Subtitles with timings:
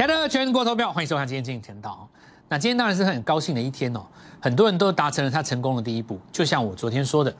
[0.00, 2.08] 亲爱的全国投票，欢迎收看今天《金钱道》。
[2.48, 4.00] 那今天当然是很高兴的一天哦，
[4.40, 6.18] 很多人都达成了他成功的第一步。
[6.32, 7.30] 就像我昨天说的，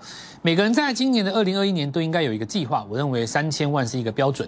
[0.43, 2.87] 每个人在今年的二零二一年都应该有一个计划。
[2.91, 4.47] 我认为三千万是一个标准。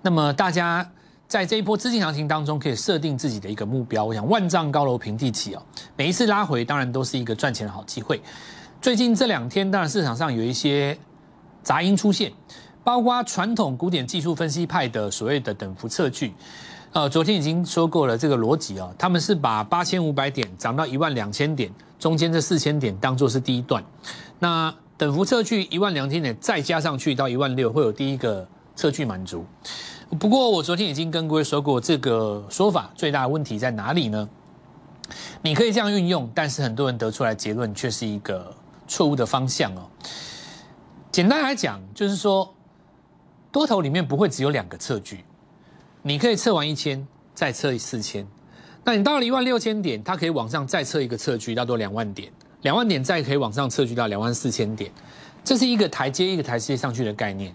[0.00, 0.90] 那么大家
[1.28, 4.06] 在这一波资金行情当中，可以设定自己的一个目标。
[4.06, 5.62] 我想万丈高楼平地起哦，
[5.96, 8.22] 每一次拉回当然都是一个赚钱的好机会。
[8.80, 10.96] 最近这两天，当然市场上有一些
[11.62, 12.32] 杂音出现，
[12.82, 16.32] 包括传统古典技术分析派的所谓的等幅测距。
[16.92, 23.84] 呃，昨天已经说过了这个逻辑哦，他们是把八千五百点涨到一万两千点，中间这四千点当做是第一段，
[24.40, 29.46] 那等幅测距一万两千点再加上去到一万六，会有第一个测距满足。
[30.18, 34.28] 不过我昨天已经跟各位说过，这个说法最大的问题在哪里呢？
[35.42, 38.52] 你可以这样运用，但是很多人得出来结论却是一个
[38.88, 39.88] 错误的方向哦。
[41.12, 42.52] 简单来讲，就是说
[43.52, 45.24] 多头里面不会只有两个测距。
[46.02, 48.26] 你可以测完一千，再测四千，
[48.84, 54.90] 那你到了一万六千点，它可以往上再测一个测距，到多两万点，两万点再可以往上测距到两万四千点，
[55.44, 57.54] 这是一个台阶一个台阶上去的概念。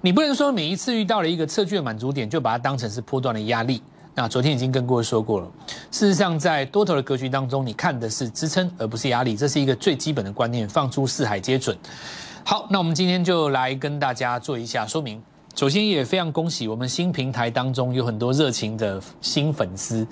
[0.00, 3.82] 你不能说每一次遇到了一个测距的满足点，就把它当成是波段的压力。
[4.14, 5.50] 那昨天已经跟各位说过了，
[5.90, 11.76] 事实上在多头的格局当中，你看的是支撑而不是压力，这是一个最基本的观念，放诸四海皆准。
[12.42, 15.22] 好，那我们今天就来跟大家做一下说明。
[15.56, 20.06] 首先也非常恭喜我们新平台当中有很多热情的新粉丝。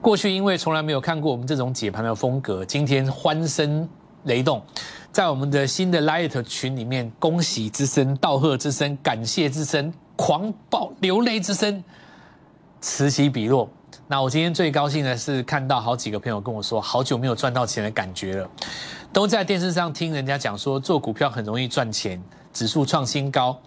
[0.00, 3.86] 过去因为从来没有看过我们这种解盘的风格，今天欢声
[4.24, 4.62] 雷动，
[5.12, 11.84] 在我们的新的 Light 群里面，恭喜之声、道贺之声、感谢之声、狂暴流泪之声
[12.80, 13.68] 此起彼落。
[14.08, 18.48] 那我今天最高兴的是看到好几个朋友跟我说，好久没有赚到钱的感觉了，
[19.12, 22.18] 都在电视上听人家讲说做股票很容易赚钱，
[22.54, 23.60] 指数创新高。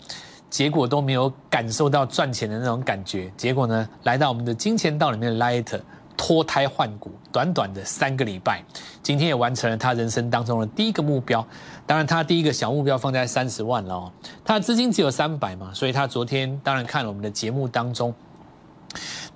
[0.50, 5.80] 结果都没有感受到赚钱的那种感觉，结果呢，来到我们的金钱道里面的 Light
[6.18, 8.64] 脱胎换骨，短短的三个礼拜，
[9.02, 11.46] 今天也完成了他人生当中的第一个目标。
[11.86, 14.12] 当然，他第一个小目标放在三十万了哦，
[14.44, 18.14] 他的资金只有三百嘛，所以他昨天当然看了我们的节目当中，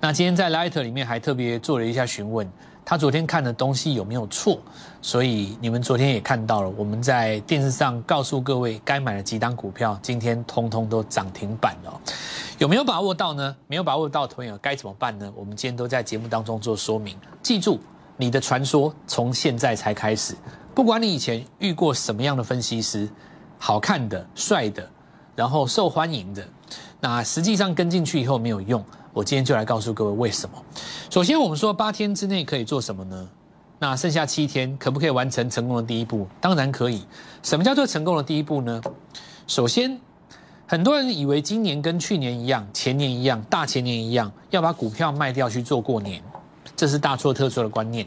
[0.00, 2.46] 那今天在 Light 里面还特别做了一下询问。
[2.84, 4.58] 他昨天看的东西有没有错？
[5.00, 12.00] 所以你们昨天也看到了，我们在电视上告诉各位该买的几档股票，今天通通都涨停板了。
[12.58, 13.56] 有没有把握到呢？
[13.66, 15.32] 没有把握到的朋友该怎么办呢？
[15.34, 17.16] 我们今天都在节目当中做说明。
[17.42, 17.80] 记住，
[18.16, 20.36] 你的传说从现在才开始。
[20.74, 23.08] 不管你以前遇过什么样的分析师，
[23.58, 24.88] 好看的、帅的，
[25.34, 26.46] 然后受欢迎的，
[27.00, 28.84] 那实际上跟进去以后没有用。
[29.14, 30.62] 我今天就来告诉各位为什么。
[31.08, 33.28] 首先，我们说八天之内可以做什么呢？
[33.78, 36.26] 那剩下七天可不可以完成成功的第一步？
[36.40, 37.06] 当然可以。
[37.42, 38.82] 什么叫做成功的第一步呢？
[39.46, 39.96] 首先，
[40.66, 46.20] 很多人以为今年跟去年一样、前年一样、大前年一样，要把股票卖掉去做过年，
[46.74, 48.04] 这是大错特错的观念。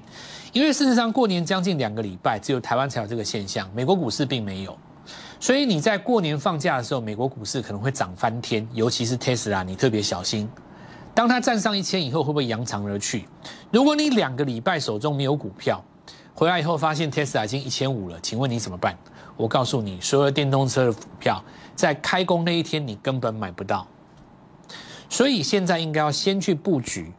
[0.51, 4.78] 因为事实上，过年将近两个礼拜，只有台湾才有这个现象，美国股市并没有。
[5.40, 10.50] 所以你在过年放假的时候，美国股市可能会涨翻天，尤其是 Tesla，你特别小心。
[11.17, 13.28] 当它站上一千以后，会不会扬长而去？
[13.72, 15.83] 如果你两个礼拜手中没有股票，
[16.35, 18.95] 回来以后发现 Tesla 已经一千五了，请问你怎么办？
[19.35, 21.44] 我告诉你，所有电动车的股票
[21.75, 23.88] 在开工那一天你根本买不到。
[25.09, 27.11] 所以现在应该要先去布局，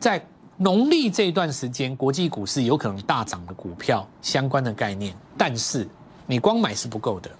[0.00, 0.20] 在
[0.56, 5.14] 农历这一段时间，国际股市有可能大涨的股票相关的概念。
[5.38, 5.88] 但是
[6.26, 7.30] 你光买是不够的。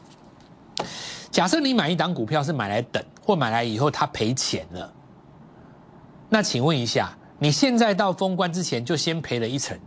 [1.32, 4.92] 假设你买一档股票是买来等，或买来以后它赔钱了。
[6.28, 9.78] 那请问一下，你现在到封关之前就先赔了一层，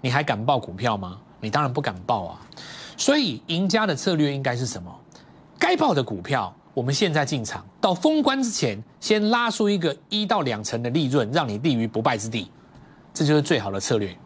[0.00, 1.18] 你还敢报股票吗？
[1.40, 2.40] 你当然不敢报啊。
[2.96, 4.94] 所以赢家的策略应该是什么？
[5.58, 12.50] 该报的股票，我们现在进场，到封关之前先拉出一个一到两成的利润，让你立于不败之地，
[13.12, 14.16] 这就是最好的策略。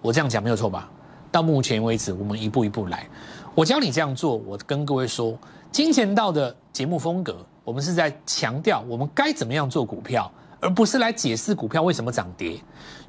[0.00, 0.90] 我这样讲没有错吧？
[1.30, 3.06] 到目前为止，我们一步一步来。
[3.54, 5.36] 我教你这样做，我跟各位说，
[5.70, 10.30] 金钱道的节目风格，我们是在强调我们该怎么样做股票。
[10.62, 12.58] 而不是来解释股票为什么涨跌。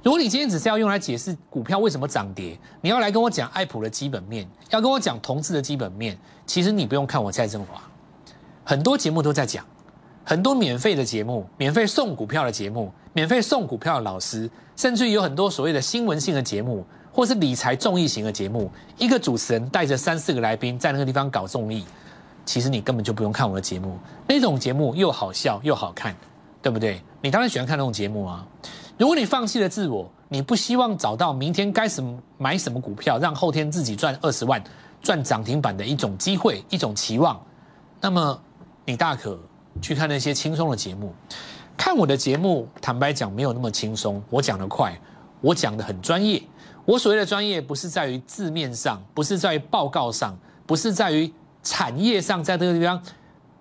[0.01, 6.17] 如果你今天只是要用来解释股票为什么涨跌，你要来跟我讲爱普的基本面，要跟我讲同志的基本面，
[6.47, 7.79] 其实你不用看我蔡振华，
[8.63, 9.63] 很多节目都在讲，
[10.25, 16.83] 很多免费的节目，免费送股票的节目，免费送股票的老师，甚至于有很多所谓的新闻性的节目，
[17.13, 21.85] 或是理财综艺型的节目，一个主持人带着三四个来宾在那个地方搞综艺，
[22.45, 23.97] 其实你根本就不用看我的节目，
[24.27, 26.15] 那种节目又好笑又好看。
[26.63, 26.99] 对不对？
[27.21, 28.47] 你当然喜欢看那种节目啊。
[28.97, 34.63] 如果你放弃了自我，你不希望找到明天该什么买什么股票，让后天自己赚二十万、
[35.01, 37.39] 赚涨停板的一种机会、一种期望，
[37.99, 38.41] 那么
[38.85, 39.37] 你大可
[39.81, 41.13] 去看那些轻松的节目。
[41.75, 44.23] 看我的节目，坦白讲没有那么轻松。
[44.29, 44.97] 我讲得快，
[45.41, 46.41] 我讲得很专业。
[46.85, 53.01] 我所谓的专业，不是在于字面上，不是在于报告上，不是在于产业上，在这个地方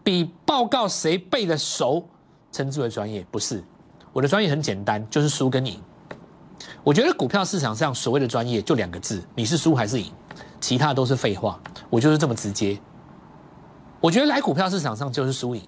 [0.05, 2.07] 比报告谁背的熟，
[2.53, 3.65] 称之为专业，不是。
[4.13, 5.83] 我的专业很简单，就是输跟赢。
[6.85, 10.13] 我觉得股票市场上所谓的专业就两个字：你是输还是赢，
[10.61, 11.59] 其他都是废话。
[11.89, 12.79] 我就是这么直接。
[14.01, 15.63] 我觉得来股票市场上就是输赢，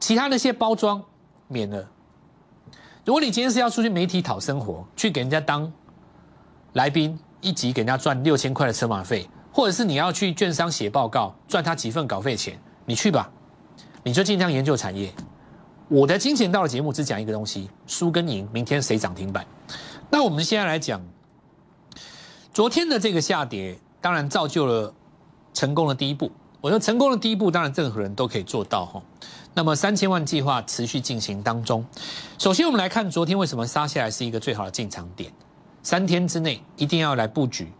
[0.00, 1.02] 其他那些包装
[1.46, 1.88] 免了。
[3.04, 5.70] 如果你今天是要出去媒体讨生活，去给人家当
[6.74, 12.56] 来宾，一集给人家赚六千块的车马费，或者是你要去券商写报告赚他几份稿费钱，
[12.86, 13.28] 你去吧，
[14.04, 15.12] 你就尽量研究产业。
[15.92, 19.46] 我的金钱道的节目只讲一个东西：输跟赢，明天谁涨停板？
[20.08, 20.98] 那我们现在来讲，
[22.50, 24.94] 昨天的这个下跌，当然造就了
[25.52, 26.32] 成功的第一步。
[26.62, 29.02] 我说成功的第一步，当然任何人都可以做到哈。
[29.52, 31.84] 那么三千万计划持续进行当中。
[32.38, 35.30] 首先，我们来看昨天为什么杀下来是一个最好的进场点。
[35.82, 37.70] 三天之内一定要来布局，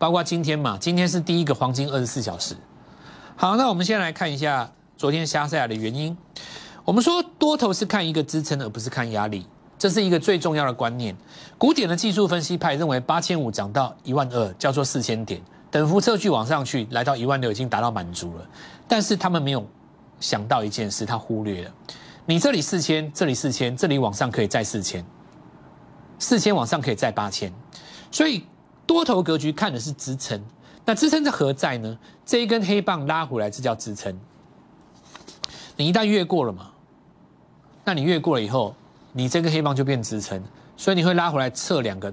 [0.00, 2.56] 包括今天嘛，今天是第一个黄金二十四小时。
[3.36, 6.16] 好，那我们先来看一下昨天杀下来的原因。
[6.84, 9.46] 我们说多头是看一个支撑，而不是看压力。
[9.78, 11.16] 这是一个最重要的观念。
[11.58, 15.40] 古典的技术分析派认为，八千五涨到一万二叫做四千点，
[15.70, 18.46] 等幅测距往上去，来到一万六已经达到满足了。
[18.86, 19.66] 但是他们没有
[20.20, 21.70] 想到一件事，他忽略了，
[22.26, 25.04] 你这里四千，这里四千，这里往上可以再四千，
[26.18, 27.52] 四千往上可以再八千，
[28.10, 28.44] 所以
[28.86, 30.40] 多头格局看的是支撑。
[30.84, 31.98] 那支撑在何在呢？
[32.24, 34.16] 这一根黑棒拉回来，这叫支撑。
[35.76, 36.70] 你一旦越过了嘛，
[37.84, 38.74] 那你越过了以后。
[39.14, 40.42] 你这个黑棒就变支撑，
[40.74, 42.10] 所以你会拉回来测两个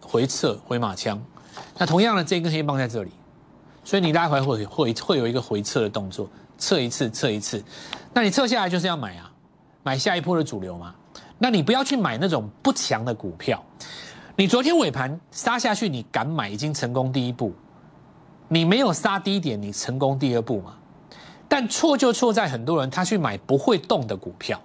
[0.00, 1.22] 回撤回马枪。
[1.76, 3.10] 那同样的，这根黑棒在这里，
[3.84, 7.62] 所以你拉回来会会会有一个回撤的动作，测一次测一次。
[8.14, 9.30] 那你测下来就是要买啊，
[9.82, 10.94] 买下一波的主流嘛。
[11.36, 13.62] 那你不要去买那种不强的股票。
[14.34, 17.52] 你昨天尾盘杀下去，你敢买已经成功第一步。
[18.48, 20.78] 你没有杀低点，你成功第二步嘛。
[21.52, 24.58] 但错就错在很多人他去买不会动的股票。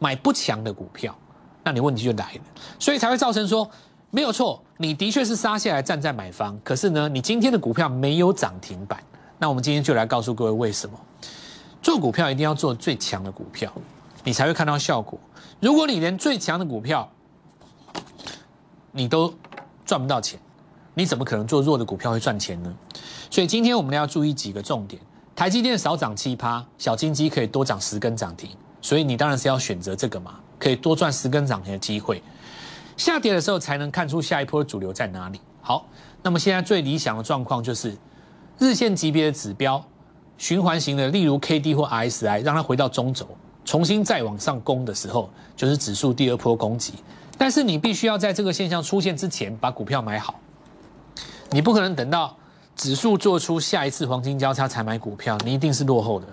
[0.00, 1.16] 买不强的股票，
[1.62, 2.40] 那你问题就来了，
[2.76, 3.70] 所以才会造成说
[4.10, 9.00] 没有错，你的确是杀下来站在买方，可是呢，你今天的股票没有涨停板。
[9.38, 10.98] 那我们今天就来告诉各位为什么
[11.80, 13.72] 做股票一定要做最强的股票，
[14.24, 15.16] 你才会看到效果。
[15.60, 17.08] 如果你连最强的股票
[18.90, 19.32] 你都
[19.86, 20.38] 赚不到钱，
[20.94, 22.74] 你怎么可能做弱的股票会赚钱呢？
[23.30, 25.00] 所以今天我们要注意几个重点：
[25.36, 28.50] 台积电少涨七趴，小金鸡可以多涨十根涨停。
[28.80, 32.22] 所以你当然是要选择这个嘛，可以多赚十根涨停的机会。
[32.96, 35.40] 下跌的时候才能看出下一波主流在哪里。
[35.60, 35.86] 好，
[36.22, 37.96] 那么现在最理想的状况就是
[38.58, 39.82] 日线级别的指标
[40.36, 43.26] 循环型的，例如 K D 或 R S I，让它回到中轴，
[43.64, 46.92] 重新再往上攻的时候，就是指数第二波攻击。
[47.36, 50.38] 但是你必须要在这个现象出现之前把股票买好，
[51.50, 52.36] 你不可能等到
[52.76, 56.26] 指数做出下一次黄金交叉才买股票，你一定是落后的。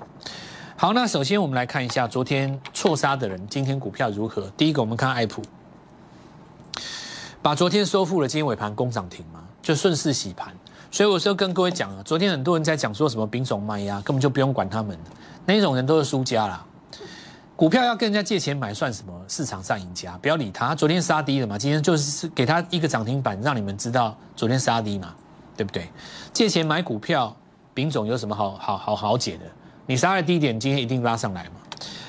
[0.76, 4.50] 好，那首先我们来看一下昨天错杀的人，今天股票如何？
[4.58, 5.42] 第一个，我们看爱普，
[7.42, 10.52] 把昨天收复了，今天尾盘攻涨停嘛，就顺势洗盘。
[10.90, 14.98] 所以我说跟各位讲啊，昨天很多人在讲说什么丙种卖压，根本就不用管他们，
[15.46, 16.66] 那种人都是输家啦。
[17.56, 20.18] 股票要跟人家借钱买，算什么市场上赢家？
[20.18, 25.14] 不要理他，昨天杀低了嘛，今天就是给他一个涨停板，让你们知道昨天杀低嘛，
[25.56, 25.90] 对不对？
[26.34, 27.36] 借钱买股票，
[27.74, 29.46] 丙种有什么好好好好解的？
[29.86, 31.52] 你杀了低点，今天一定拉上来嘛？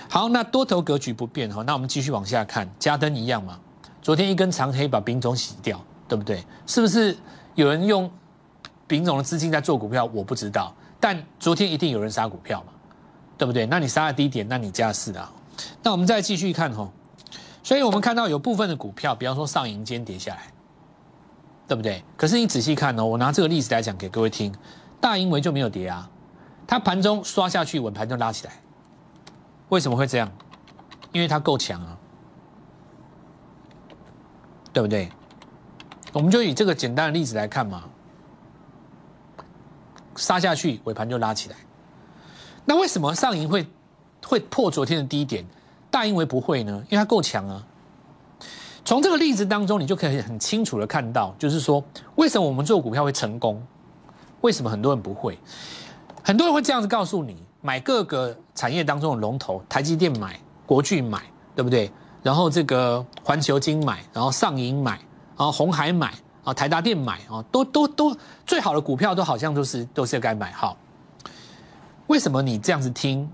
[0.08, 3.58] 好，那多头格局不变哈，那我们继续往下看，加灯一样嘛？
[4.02, 6.44] 昨天一根长黑把丙种洗掉，对不对？
[6.66, 7.16] 是不是
[7.54, 8.11] 有人用
[8.87, 10.04] 丙种的资金在做股票？
[10.12, 12.72] 我不知道，但昨天一定有人杀股票嘛？
[13.38, 13.66] 对不对？
[13.66, 15.32] 那你杀了低点，那你加是啊？
[15.82, 16.88] 那我们再继续看哈，
[17.62, 20.51] 所以我们看到有部分的股票，比方说上银间跌下来，
[21.69, 22.04] 对不对？
[22.16, 24.54] 可是你仔细看哦，我拿这个例子来讲给各位听，
[25.00, 26.09] 大英维就没有跌啊。
[26.66, 28.52] 它盘中刷下去，稳盘就拉起来，
[29.69, 30.31] 为什么会这样？
[31.12, 31.99] 因为它够强啊，
[34.73, 35.11] 对不对？
[36.12, 37.85] 我们就以这个简单的例子来看嘛，
[40.16, 41.57] 杀下去，尾盘就拉起来。
[42.64, 43.66] 那为什么上银会
[44.25, 45.45] 会破昨天的低点，
[45.90, 46.85] 大英为不会呢？
[46.90, 47.66] 因为它够强啊。
[48.84, 51.82] 从这个例子当中，你就可以很清楚的看到，就是说
[52.16, 53.62] 为什么我们做股票会成功，
[54.40, 55.38] 为什么很多人不会？
[56.22, 61.22] 很多人会这样子告诉你：买各个产业当中的龙头，台积电买，国巨买，
[61.54, 61.90] 对不对？
[62.22, 64.92] 然后这个环球金买，然后上银买，
[65.36, 66.12] 然后红海买，
[66.44, 70.76] 啊，台达电买，啊，都都都最好的股票都好像都是都是该买好。
[72.08, 73.28] 为什么你这样子听，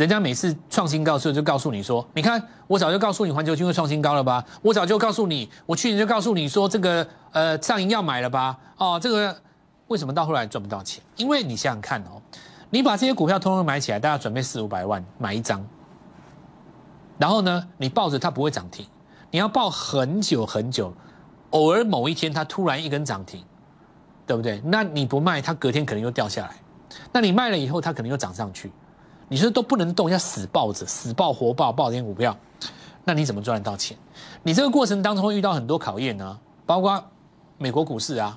[0.00, 4.42] 人家每次创新高的时就告诉你说，你看我早就告诉你环球金会创新高了吧？
[4.62, 8.58] 我早就告诉你，我去年就告诉你说这个呃上银要买了吧？
[8.78, 9.36] 哦，这个
[9.88, 11.04] 为什么到后来赚不到钱？
[11.16, 12.16] 因为你想想看哦，
[12.70, 15.62] 你把这些股票通通买起来，大家准备四五百万买一张，
[17.18, 18.86] 然后呢，你抱着它不会涨停，
[19.30, 20.94] 你要抱很久很久，
[21.50, 23.44] 偶尔某一天它突然一根涨停，
[24.26, 24.62] 对不对？
[24.64, 26.56] 那你不卖，它隔天可能又掉下来，
[27.12, 28.72] 那你卖了以后，它可能又涨上去。
[29.32, 32.36] 你说都不能动，要死抱着，死抱活抱抱这些股票，
[33.04, 33.96] 那你怎么赚得到钱？
[34.42, 37.00] 你这个过程当中会遇到很多考验呢，包括
[37.58, 38.36] 美国股市啊，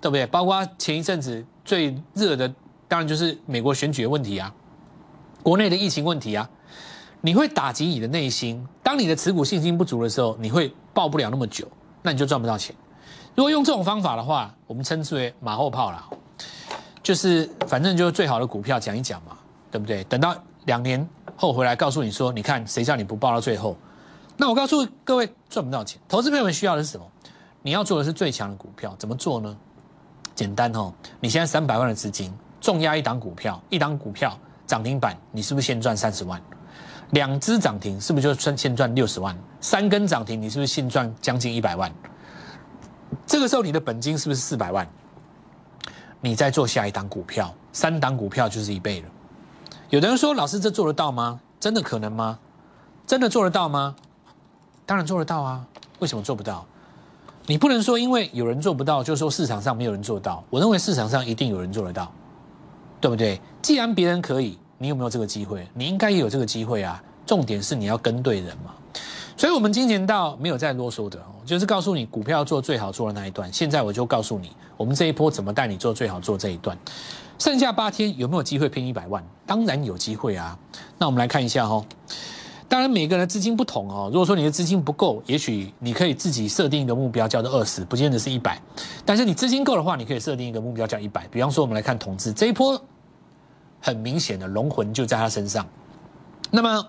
[0.00, 0.24] 对不对？
[0.28, 2.48] 包括前一阵子最热的，
[2.86, 4.54] 当然就是美国选举的问题啊，
[5.42, 6.48] 国内的疫情问题啊，
[7.20, 8.64] 你会打击你的内心。
[8.80, 11.66] 当你的持股信心不足的时候，你会抱不了那么久，
[12.00, 12.76] 那你就赚不到钱。
[13.34, 16.08] 如果用这种方法的话，我们称之为马后炮啦，
[17.02, 19.36] 就是反正就是最好的股票讲一讲嘛。
[19.72, 20.04] 对不对？
[20.04, 20.36] 等到
[20.66, 23.76] 两年后回来告诉你说，你看谁叫你不报到最后？
[24.36, 26.00] 那我告诉各位，赚不到钱。
[26.06, 27.06] 投资朋友们需要的是什么？
[27.62, 29.56] 你要做的是最强的股票，怎么做呢？
[30.34, 36.40] 简单哦，你现在三百万的资金，重压一档股票，一档股票涨停板，你是不是先赚三十万？
[37.10, 39.36] 两只涨停是不是就先先赚六十万？
[39.60, 41.92] 三根涨停，你是不是先赚将近一百万？
[43.26, 44.86] 这个时候你的本金是不是四百万？
[46.20, 49.08] 你再做下一档股票，三档股票就是一倍了。
[49.92, 51.38] 有的人说：“老师，这做得到吗？
[51.60, 52.38] 真的可能吗？
[53.06, 53.94] 真的做得到吗？
[54.86, 55.62] 当然做得到啊！
[55.98, 56.64] 为什么做不到？
[57.44, 60.42] 你不能说因为有人做不到，就说市场上没有人做到。
[60.48, 62.10] 我认为市场上一定有人做得到，
[63.02, 63.38] 对不对？
[63.60, 65.68] 既然别人可以，你有没有这个机会？
[65.74, 67.04] 你应该也有这个机会啊！
[67.26, 68.72] 重点是你要跟对人嘛。
[69.36, 73.52] 所以，我们今年到没有再啰嗦的，就是告诉你股票做最好做的那一段。
[73.52, 76.74] 现在我就告诉你，我们这一波怎么带你做最好做这一段。”
[77.38, 79.22] 剩下八天有没有机会拼一百万？
[79.44, 80.56] 当然有机会啊！
[80.98, 81.84] 那我们来看一下哈。
[82.68, 84.08] 当然每个人的资金不同哦。
[84.12, 88.58] 如果说你的资金不够，也许你可以自己设定一个目标叫做二十，不见得是一百。
[89.04, 91.26] 但是你资金够的话，你可以设定一个目标叫一百。
[91.28, 92.80] 比方说，我们来看同志这一波，
[93.80, 95.66] 很明显的龙魂就在他身上。
[96.50, 96.86] 那么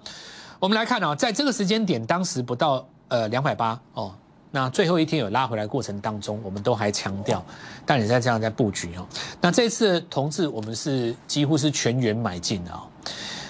[0.59, 4.13] 我们来看哦，在这个时间点，当时不到呃两百八哦。
[4.55, 7.43] 那最后一天有拉回来过程当中，我们都还强调，
[7.87, 9.07] 但你在这样在布局哦。
[9.41, 12.83] 那这次同志我们是几乎是全员买进啊，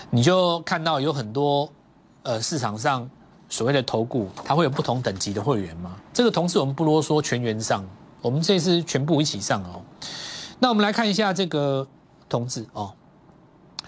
[0.10, 1.70] 你就看到有很多
[2.22, 3.10] 呃市场上
[3.50, 5.94] 所谓的投顾，它会有不同等级的会员吗。
[6.14, 7.86] 这个同志我们不啰嗦，全员上，
[8.22, 9.82] 我们这次全部一起上哦。
[10.58, 11.86] 那我们来看一下这个
[12.30, 12.94] 同志哦，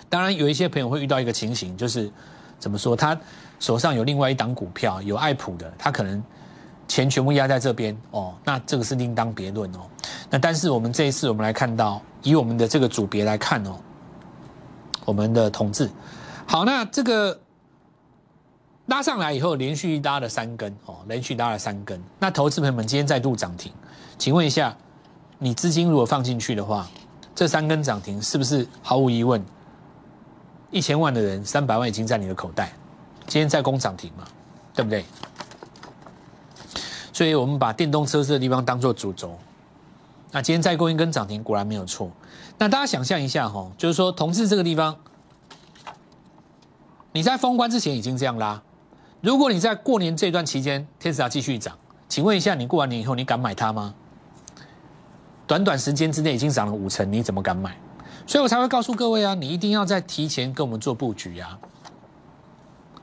[0.09, 2.11] 当然有一些朋友会遇到一个情形，就是
[2.59, 3.17] 怎么说，他
[3.57, 6.21] 手上有另外一档股票，有爱普的，他可能。
[6.87, 9.79] 钱全部压在这边哦，那这个是另当别论哦。
[10.29, 13.75] 那但是我们这一次，我们来看到以我们的这个组别来看哦，
[15.05, 15.89] 我们的同志
[16.45, 17.39] 好，那这个
[18.85, 21.99] 拉上来以后，连续拉了三根哦，连续拉了三根。
[22.19, 23.71] 那投资朋友们今天再度涨停，
[24.17, 24.75] 请问一下，
[25.39, 26.87] 你资金如果放进去的话，
[27.33, 29.43] 这三根涨停是不是毫无疑问，
[30.69, 32.71] 一千万的人三百万已经在你的口袋？
[33.27, 34.23] 今天在攻涨停嘛，
[34.73, 35.03] 对不对？
[37.15, 39.37] 所以我们把电动车这个地方当做主轴。
[40.31, 42.11] 那今天再过一根涨停，果然没有错。
[42.57, 44.97] 那大家想象一下哈，就是说同志这个地方，
[47.13, 48.61] 你在封关之前已经这样拉。
[49.21, 51.77] 如果你在过年这段期间，特斯拉继续涨，
[52.09, 53.95] 请问一下，你过完年以后你敢买它吗？
[55.47, 57.77] 短短时间之内已经涨了五成，你怎么敢买？
[58.27, 61.57] 所以我才会告诉各位啊，你一定要在提前跟我们做布局啊，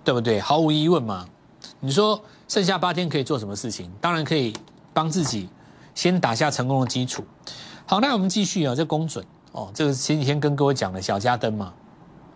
[0.05, 0.39] 对不对？
[0.39, 1.27] 毫无疑问嘛。
[1.81, 2.23] 你说。
[2.53, 3.91] 剩下八天可以做什么事情？
[3.99, 4.53] 当然可以
[4.93, 5.49] 帮自己
[5.95, 7.25] 先打下成功的基础。
[7.87, 11.73] 好，那我们继续啊，这公准哦，这个前几天跟各位讲的小加灯嘛。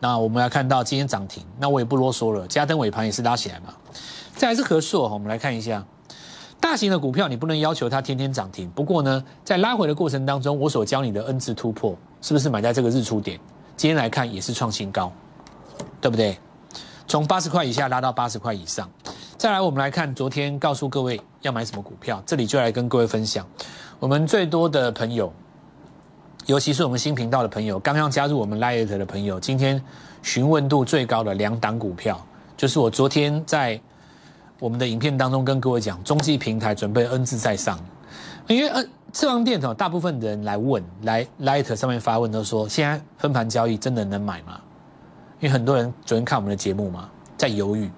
[0.00, 3.74] 那我们来看到今天涨停，那我也不啰嗦了，加灯尾盘也是拉起来嘛。
[4.34, 5.84] 再来是和硕，我们来看一下，
[6.58, 8.70] 大型的股票你不能要求它天天涨停。
[8.70, 13.38] 不过呢，在拉回的过程当中，我所教你的 N 字突破，是不是买在这个日出点？
[13.76, 15.12] 今天来看也是创新高，
[16.00, 16.38] 对不对？
[17.06, 18.90] 从八十块以下拉到八十块以上。
[19.38, 23.46] 再来，我们来看昨天告诉各位要买什么股票，这里就来跟各位分享。
[23.98, 25.30] 我们最多的朋友，
[26.46, 29.82] 尤其是我们新频道的朋友，刚刚加入我们 Light 的朋友，今天
[30.22, 32.18] 询问度最高的两档股票，
[32.56, 33.78] 就是我昨天在
[34.58, 37.78] 我们的影片当中跟各位讲，中继平台准备 N 字在上，
[38.46, 44.58] 因为 N 次方电头大部分人来问，来 Light 上面发问都说，现在分盘交易真的能买吗？
[45.40, 47.90] 因为很多人昨天看我们的节目嘛，在犹豫。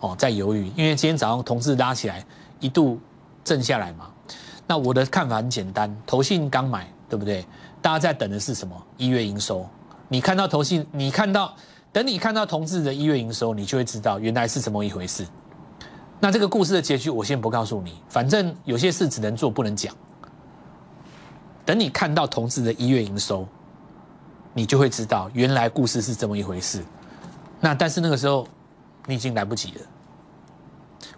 [0.00, 2.24] 哦，在犹豫，因为今天早上同志拉起来，
[2.60, 3.00] 一度
[3.42, 4.10] 震下来嘛。
[4.66, 7.46] 那我的看法很简单，投信刚买，对不对？
[7.80, 8.74] 大家在等的是什么？
[8.96, 9.66] 一月营收。
[10.08, 11.54] 你看到投信，你看到
[11.92, 15.26] 等你看到同志的一月营收，你就会知道原来是怎么一回事。
[16.18, 19.94] 那这个故事的结局，我先不告诉你，反正有些事只能做不能讲。
[21.64, 23.46] 等你看到同志的一月营收，
[24.52, 26.84] 你就会知道原来故事是这么一回事。
[27.60, 28.46] 那但是那个时候，
[29.06, 29.80] 你已经来不及了。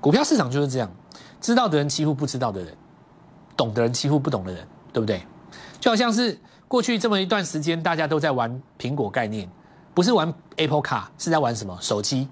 [0.00, 0.90] 股票市场就是这样，
[1.40, 2.76] 知道的人欺负不知道的人，
[3.56, 5.20] 懂的人欺负不懂的人，对不对？
[5.80, 9.50] 就好像是过去这么一段时间，大家都在玩苹果概念，
[9.94, 12.28] 不是玩 Apple Car，是在玩什么手机？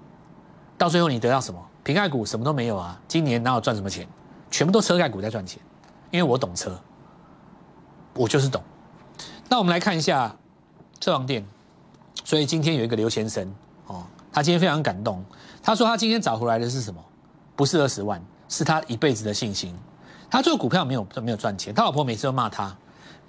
[0.77, 1.59] 到最后你得到什么？
[1.83, 2.99] 瓶盖股什么都没有啊！
[3.07, 4.07] 今年哪有赚什么钱？
[4.51, 5.61] 全部都车盖股在赚钱，
[6.11, 6.77] 因为我懂车，
[8.13, 8.61] 我就是懂。
[9.49, 10.35] 那我们来看一下
[10.99, 11.45] 车王店，
[12.25, 13.53] 所以今天有一个刘先生，
[14.37, 15.25] 他今天非常感动，
[15.63, 17.03] 他说他今天找回来的是什么？
[17.55, 19.75] 不是二十万，是他一辈子的信心。
[20.29, 22.71] 他做股票没有没有赚钱，他老婆每次都骂他，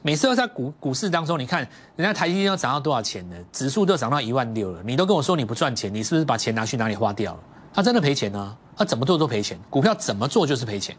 [0.03, 7.41] 每次都在股股市当中，你看人家台积电都涨到多少钱了，指数都涨到一万六了，你都跟我说你不赚钱，你是不是把钱拿去哪里花掉了？
[7.73, 8.55] 他真的赔钱呢？
[8.77, 10.95] 他怎么做都赔钱，股票怎么做就是赔钱。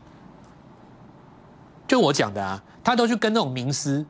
[1.87, 4.03] 就我讲的啊，他都去跟那种名师，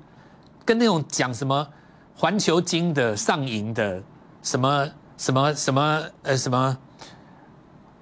[0.64, 1.68] 跟那种讲什么
[2.16, 4.02] 环球金的上银的，
[4.42, 4.88] 什么
[5.20, 6.78] 什么什么呃什么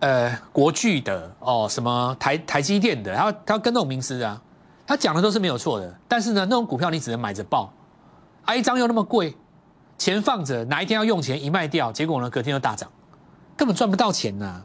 [0.02, 4.40] 呃国巨的哦，什么台台积电的，他他跟那种名师啊，
[4.86, 6.00] 他讲的都是没有错的。
[6.08, 7.74] 但是呢，那种股票你只能买着报，
[8.46, 9.36] 啊一张又那么贵，
[9.98, 12.88] 钱放着，哪一天要用钱一卖掉，结果呢隔天又大涨。
[13.56, 14.62] 根本赚不到钱呐！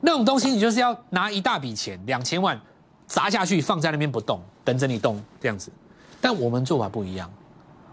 [0.00, 2.60] 那种东西你就是要拿一大笔钱，两千万
[3.06, 5.70] 砸下去，放在那边不动，等着你动这样子。
[6.20, 7.30] 但我们做法不一样，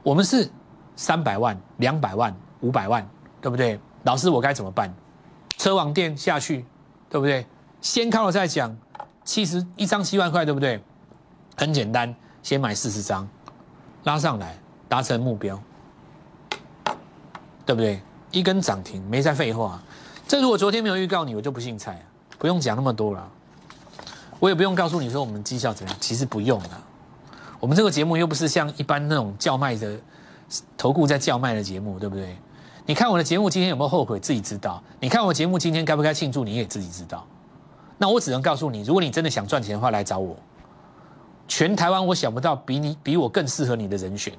[0.01, 0.49] 我们是
[0.95, 3.07] 三百万、两百万、五百万，
[3.45, 3.79] 对不对？
[4.05, 4.91] 老师，我该怎么办？
[5.55, 6.65] 车网店下去，
[7.07, 7.45] 对不对？
[7.79, 8.75] 先看了再讲，
[9.23, 10.83] 七十一张七万块，对不对？
[11.55, 12.11] 很简单，
[12.41, 13.29] 先买四十张，
[14.05, 14.57] 拉上来，
[14.89, 15.61] 达成目标，
[17.67, 18.01] 对不对？
[18.31, 19.79] 一根涨停，没在废话。
[20.27, 22.03] 这如果昨天没有预告你，我就不信蔡，
[22.39, 23.31] 不用讲那么多了。
[24.39, 26.83] 我也不用告诉你说我们绩效怎样，其实不用了。
[27.59, 29.95] 我们这个节目又不是像一般那种叫卖的
[30.75, 32.35] 投顾在叫卖的节目，对不对？
[32.85, 34.81] 你看我的节目今天有没有后悔，自己知道。
[34.99, 37.25] 你看我节目今天该不该庆祝，你也自己知道。
[37.97, 40.35] 那我只能告诉你，如果你真的想赚钱的话，来找我。
[41.47, 44.33] 全台湾我想不到比你比我更适合你的人选。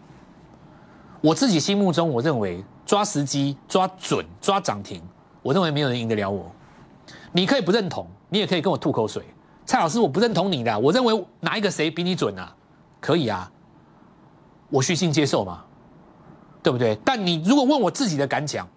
[1.20, 5.02] 我自己心目中，我认为抓时机、抓准、抓涨停。
[5.42, 6.50] 我认为没有人赢得了我，
[7.32, 9.24] 你可以不认同，你也可以跟我吐口水。
[9.64, 12.54] 蔡老师，我不认同你的，我认为哪一个谁比你准啊？
[13.00, 13.50] 可以啊，
[14.68, 15.64] 我虚心接受嘛，
[16.66, 16.98] 对不对？
[17.04, 18.68] 但你如果问我自己的感想，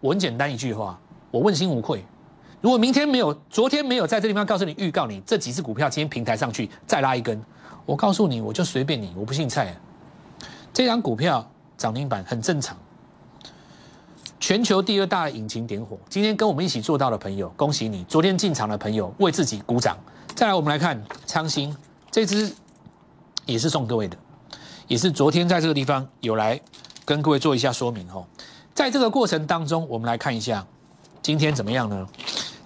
[0.00, 0.98] 我很简单一句话，
[1.30, 2.04] 我问心无愧。
[2.60, 7.40] 如果明天没有，昨天没有在这地方告诉你预告你这几只股票今天平台上去再拉一根，
[7.84, 9.72] 我告诉你，我就随便你，我不信蔡。
[10.74, 12.76] 这张股票涨停板很正常。
[14.40, 18.02] 全球第二大引擎点火，今天跟我们一起做到的朋友，恭喜你！
[18.08, 19.96] 昨天进场的朋友为自己鼓掌。
[20.34, 21.72] 再来，我们来看昌兴
[22.10, 22.52] 这只，
[23.44, 24.16] 也是送各位的，
[24.88, 26.60] 也是昨天在这个地方有来
[27.06, 28.26] 跟各位做一下说明哦。
[28.74, 30.66] 在这个过程当中，我们来看一下
[31.22, 32.06] 今天怎么样呢？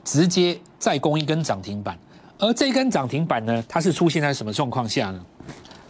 [0.03, 1.97] 直接再攻一根涨停板，
[2.39, 5.25] 而这根涨停板呢，它是出现在什么状况下呢？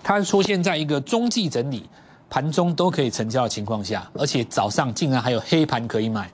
[0.03, 1.89] 它出现在一个中继整理。
[2.33, 6.31] 盘中都可以成交的情况下，而且早上竟然还有黑盘可以买，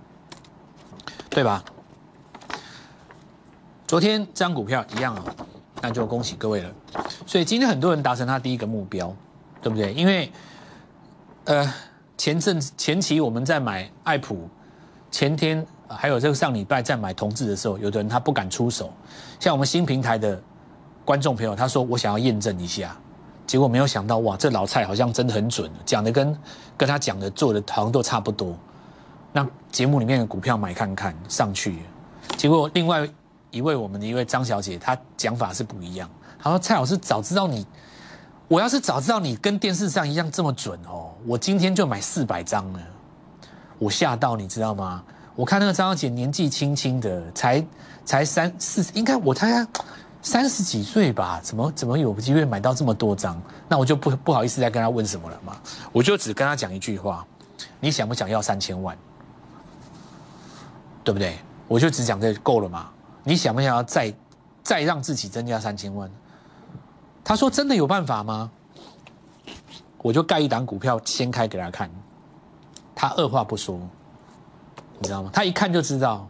[1.31, 1.65] 对吧？
[3.87, 5.25] 昨天这张股票一样啊，
[5.81, 6.71] 那就恭喜各位了。
[7.27, 9.11] 所以今天很多人达成他第一个目标，
[9.63, 9.95] 对不对？
[9.95, 10.31] 因为
[11.45, 11.73] 呃
[12.17, 14.49] 前阵前期我们在买爱普，
[15.11, 18.93] 前天还有这个上礼拜在买同志的时候，有的人他不敢出手。
[19.39, 20.41] 像我们新平台的
[21.05, 22.97] 观众朋友，他说我想要验证一下。
[23.47, 26.37] 结果没有想到，哇，这老蔡好像真的很准，讲的跟
[26.77, 28.57] 跟他讲的做的好像都差不多。
[29.33, 31.79] 那节目里面的股票买看看上去，
[32.37, 33.09] 结果另外
[33.53, 36.11] 一位我们的一位张小姐，她讲法是不一样。
[36.41, 37.65] 她说：“蔡老师早知道你，
[38.49, 42.81] 我要是早知道你跟电视上一样这么准哦，我今天就买四百张了。”
[43.79, 45.03] 我吓到，你知道吗？
[45.35, 47.67] 我看那个张小姐年纪轻轻的，才
[48.05, 49.67] 才三四，应该我猜。
[50.23, 53.41] 三十几岁吧，怎么怎么有机会买到这么多张？
[53.69, 55.57] 那我就不不好意思再跟她问什么了嘛，
[55.93, 57.25] 我就只跟她讲一句话：
[57.79, 58.97] 你想不想要三千万？
[61.05, 61.39] 对不对？
[61.69, 62.89] 我就只讲这够了嘛？
[63.23, 64.13] 你想不想要再
[64.65, 66.11] 再让自己增加三千万？
[67.29, 68.49] 他说真的有办法吗？
[70.01, 71.91] 我就盖一档股票掀开给他看，
[72.95, 73.81] 他二话不说，
[75.01, 75.31] 你知道吗？
[75.33, 76.29] 他一看就知道，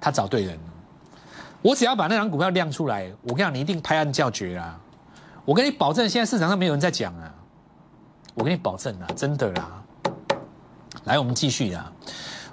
[0.00, 0.72] 他找对人了。
[1.60, 4.78] 我只要把那张股票亮出来，我跟你讲，你一定拍案叫绝啊！
[5.44, 7.34] 我跟你保证，现在市场上没有人在讲啊！
[8.34, 9.82] 我跟你保证啊，真的啦！
[11.02, 11.92] 来，我们继续啊！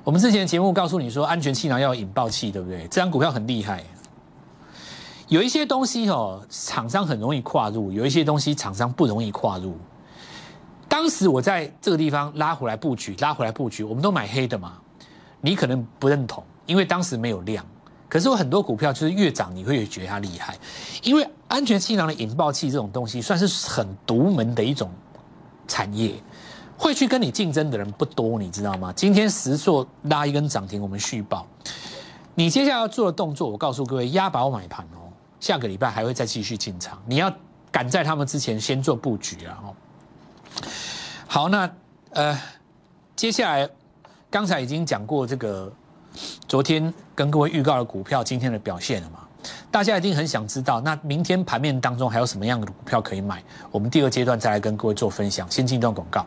[0.03, 2.87] 我们之前节目告诉你说，安全气囊要有引爆器，对不对？
[2.87, 3.83] 这张股票很厉害。
[5.27, 9.75] 有一些东西哦，厂商很容易跨入；有一些东西厂商不容易跨入。
[10.87, 14.73] 当时我在这个地方拉回来布局，拉回来布局，我们都买黑的嘛。
[15.41, 17.65] 你可能不认同，因为当时没有量。
[18.07, 20.55] 可是有很多股票就是越涨，你会越觉得它厉害，
[21.01, 24.89] 因为安全气囊的引爆器这种东西算是很独门的一种
[25.67, 26.13] 产业，
[26.77, 28.93] 会去跟你竞争的人不多，你知道吗？
[28.95, 31.45] 今天十座拉一根涨停，我们续报。
[32.35, 34.87] 你接下来要做的动作，我告诉各位，押宝买盘。
[35.45, 37.31] 下个礼拜还会再继续进场，你要
[37.71, 39.59] 赶在他们之前先做布局啊！
[39.63, 39.75] 哦，
[41.27, 41.71] 好，那
[42.13, 42.41] 呃，
[43.15, 43.69] 接下来
[44.27, 45.71] 刚才已经讲过这个，
[46.47, 49.19] 昨天跟各位预告的股票今天的表现了嘛？
[49.69, 53.43] 大家一定很想知道，那明天盘面当中还有什么样的股票可以买？
[53.69, 56.25] 我们第二阶段再来跟各位做分享，先进一段广告。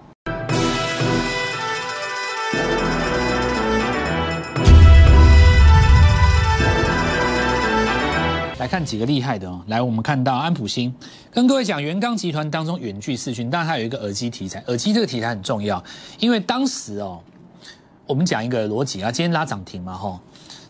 [8.68, 10.94] 看几个厉害的哦，来，我们看到安普新
[11.32, 15.82] 跟各位讲，元刚集团当中远距视讯，但它有一个耳机题材，耳机这个题材很重要，
[16.20, 17.18] 因为当时哦，
[18.06, 20.20] 我们讲一个逻辑啊，今天拉涨停嘛吼，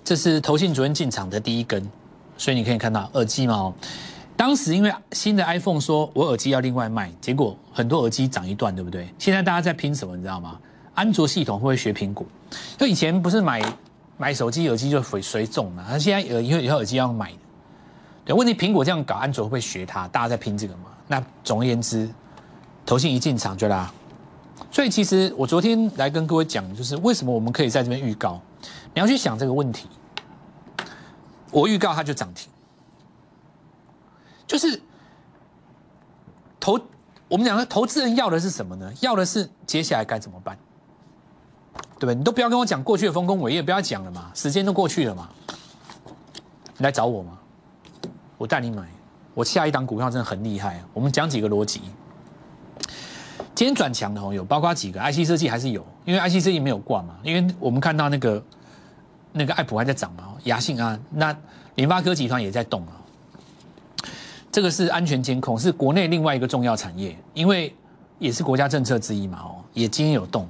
[0.05, 1.83] 这是投信昨天进场的第一根，
[2.37, 3.75] 所以你可以看到耳机嘛哦，
[4.37, 9.09] 当时因为新的 iPhone 说我耳机要另外卖，结果很多耳机涨一段，对不对？
[9.19, 10.57] 现在大家在拼什么，你知道吗？
[10.95, 12.25] 安卓系统会不会学苹果？
[12.77, 13.61] 就以前不是买
[14.17, 17.33] 买手机耳机就随随中嘛，他现在耳以后以后耳机要买。
[18.29, 20.07] 有问题，苹果这样搞，安卓会不会学它？
[20.09, 20.91] 大家在拼这个嘛？
[21.07, 22.07] 那总而言之，
[22.85, 23.91] 投信一进场就拉。
[24.71, 28.39] 所以其实我昨天来跟各位讲，就是为什么我们可以在这边预告。
[28.93, 29.89] 你要去想这个问题，
[31.51, 32.51] 我预告它就涨停，
[34.47, 34.79] 就是
[36.61, 36.79] 投
[37.29, 38.93] 我们讲的投资人要的是什么呢？
[39.01, 40.59] 要的是接下来该怎么办，
[41.99, 42.15] 对不对？
[42.15, 45.31] 你都不要跟我讲过去的丰功伟业，不要讲了嘛，时间都过去了嘛，
[46.77, 47.38] 你来找我嘛。
[48.39, 48.85] 我带你买，
[49.35, 50.81] 我下一档股票真的很厉害。
[50.95, 51.83] 我们讲几个逻辑。
[53.55, 57.17] 今天转强的哦，有包括几个 IC 设计还是有，因为 IC 设计没有挂嘛。
[57.25, 58.41] 因为我们看到那个
[59.33, 61.37] 那个爱普还在涨嘛，雅信啊，那
[61.75, 62.95] 联发科集团也在动啊。
[64.53, 67.75] 这个是安全监控，是国内另外一个重要产业，因为
[68.21, 70.47] 也是国家政策之一嘛哦，也今天有动。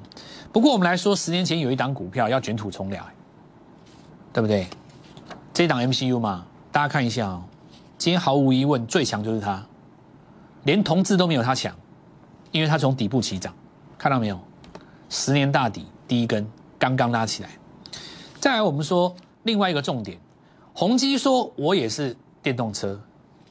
[0.53, 3.03] 不过我们来说，十年前有一档股票要卷土重来，
[4.35, 4.67] 对不对？
[5.55, 7.43] 这一档 MCU 嘛，大家看一下哦。
[7.99, 9.61] 今天毫无疑问最强就是它，
[10.63, 11.75] 连同志都没有它强，
[12.53, 13.53] 因为它从底部起涨，
[13.99, 14.39] 看到没有？
[15.09, 17.51] 十年大底第一根刚刚拉起来。
[18.39, 20.17] 再来，我们说另外一个重点，
[20.73, 22.99] 宏基说我也是电动车，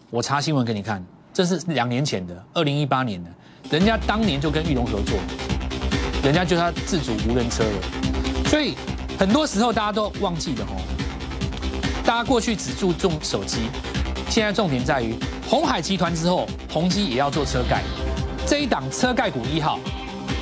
[0.10, 3.30] 我查新闻给你看，这是两年前的，二零一八年的，
[3.70, 5.20] 人家当年就跟玉龙合作，
[6.24, 7.82] 人家就他自主无人车了。
[8.46, 8.76] 所以
[9.20, 13.68] 很多时候大家都忘记了哦，大家过去只注重手机。
[14.30, 15.16] 现在重点在于
[15.50, 17.82] 红海集团之后，宏基也要做车盖，
[18.46, 19.80] 这一档车盖股一号，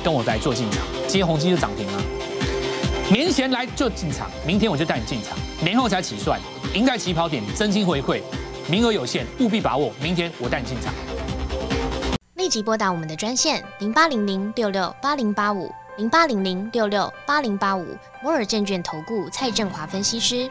[0.04, 2.02] 跟我来做进场，今天宏基就涨停了。
[3.10, 6.38] 年前来就进场，明天我就带你进场，年后才起算，
[6.74, 8.20] 赢在起跑点，真心回馈，
[8.68, 9.92] 名额有限，务必把握。
[10.02, 10.92] 明天我带你进场。
[12.34, 20.50] 立即拨打我们的专线零八零零六六八零八五零八零零六六八零八五摩尔证券投顾蔡振华分析师。